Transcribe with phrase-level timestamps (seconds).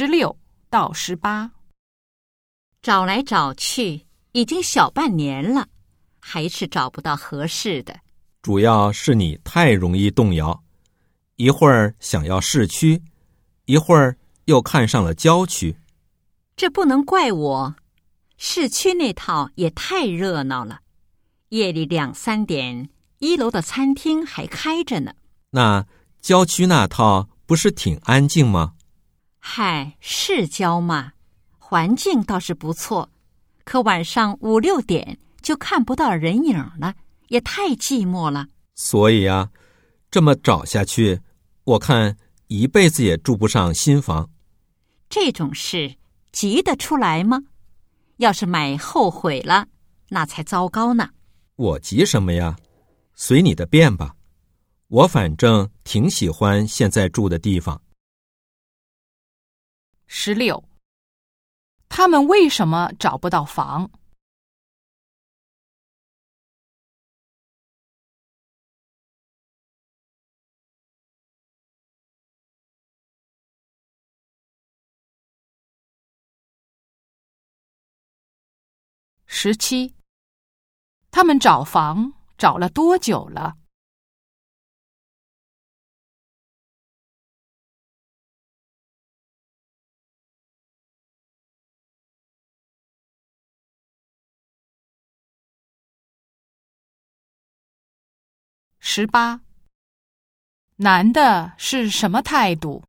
[0.00, 0.34] 十六
[0.70, 1.50] 到十八，
[2.80, 5.68] 找来找去，已经小半年了，
[6.18, 8.00] 还是找不到合适的。
[8.40, 10.64] 主要是你太容易动摇，
[11.36, 13.02] 一会儿想要市区，
[13.66, 14.16] 一会儿
[14.46, 15.76] 又看上了郊区。
[16.56, 17.74] 这不能怪我，
[18.38, 20.80] 市区那套也太热闹了，
[21.50, 22.88] 夜里两三点，
[23.18, 25.12] 一楼的餐厅还开着呢。
[25.50, 25.86] 那
[26.22, 28.76] 郊区那套不是挺安静吗？
[29.40, 31.12] 嗨，市郊嘛，
[31.58, 33.10] 环境倒是不错，
[33.64, 36.94] 可晚上五六点就看不到人影了。
[37.28, 38.48] 也太寂寞了。
[38.74, 39.50] 所以啊，
[40.10, 41.20] 这么找下去，
[41.62, 42.16] 我看
[42.48, 44.28] 一辈子也住不上新房。
[45.08, 45.94] 这种事
[46.32, 47.40] 急得出来吗？
[48.16, 49.68] 要是买后悔了，
[50.08, 51.10] 那才糟糕呢。
[51.54, 52.56] 我急什么呀？
[53.14, 54.16] 随你的便吧。
[54.88, 57.80] 我反正挺喜欢现在住的地方。
[60.22, 60.62] 十六，
[61.88, 63.90] 他们为什么找不到房？
[79.24, 79.94] 十七，
[81.10, 83.59] 他们找房找了多久了？
[98.92, 99.40] 十八，
[100.78, 102.82] 男的是什么态度？